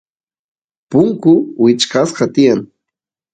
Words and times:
punku 0.89 1.33
wichqasqa 1.63 2.25
tiyan 2.33 2.61